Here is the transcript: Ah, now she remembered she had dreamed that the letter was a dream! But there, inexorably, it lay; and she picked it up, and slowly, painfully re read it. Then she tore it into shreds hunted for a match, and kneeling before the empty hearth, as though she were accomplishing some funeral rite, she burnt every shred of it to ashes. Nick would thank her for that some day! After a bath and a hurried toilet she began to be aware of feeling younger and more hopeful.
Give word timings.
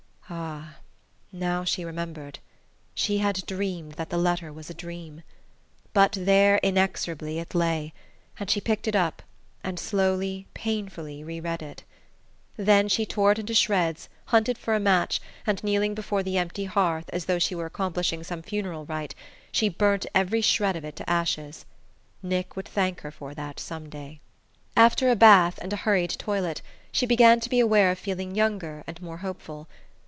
Ah, 0.33 0.77
now 1.33 1.65
she 1.65 1.83
remembered 1.83 2.39
she 2.95 3.17
had 3.17 3.45
dreamed 3.47 3.93
that 3.95 4.09
the 4.09 4.17
letter 4.17 4.53
was 4.53 4.69
a 4.69 4.73
dream! 4.73 5.23
But 5.91 6.15
there, 6.17 6.55
inexorably, 6.63 7.37
it 7.37 7.53
lay; 7.53 7.91
and 8.39 8.49
she 8.49 8.61
picked 8.61 8.87
it 8.87 8.95
up, 8.95 9.21
and 9.61 9.77
slowly, 9.77 10.47
painfully 10.53 11.21
re 11.21 11.41
read 11.41 11.61
it. 11.61 11.83
Then 12.55 12.87
she 12.87 13.05
tore 13.05 13.33
it 13.33 13.39
into 13.39 13.53
shreds 13.53 14.07
hunted 14.27 14.57
for 14.57 14.73
a 14.73 14.79
match, 14.79 15.19
and 15.45 15.61
kneeling 15.65 15.93
before 15.93 16.23
the 16.23 16.37
empty 16.37 16.63
hearth, 16.63 17.09
as 17.11 17.25
though 17.25 17.39
she 17.39 17.53
were 17.53 17.65
accomplishing 17.65 18.23
some 18.23 18.41
funeral 18.41 18.85
rite, 18.85 19.15
she 19.51 19.67
burnt 19.67 20.05
every 20.15 20.39
shred 20.39 20.77
of 20.77 20.85
it 20.85 20.95
to 20.95 21.09
ashes. 21.09 21.65
Nick 22.23 22.55
would 22.55 22.69
thank 22.69 23.01
her 23.01 23.11
for 23.11 23.33
that 23.33 23.59
some 23.59 23.89
day! 23.89 24.21
After 24.77 25.11
a 25.11 25.15
bath 25.17 25.59
and 25.61 25.73
a 25.73 25.83
hurried 25.85 26.11
toilet 26.11 26.61
she 26.89 27.05
began 27.05 27.41
to 27.41 27.49
be 27.49 27.59
aware 27.59 27.91
of 27.91 27.99
feeling 27.99 28.33
younger 28.33 28.85
and 28.87 29.01
more 29.01 29.17
hopeful. 29.17 29.67